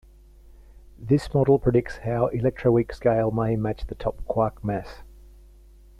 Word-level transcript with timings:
This 0.97 1.31
model 1.31 1.59
predicts 1.59 1.97
how 1.97 2.29
the 2.29 2.39
electroweak 2.39 2.91
scale 2.91 3.29
may 3.29 3.55
match 3.55 3.85
the 3.85 3.93
top 3.93 4.25
quark 4.25 4.63
mass. 4.65 5.03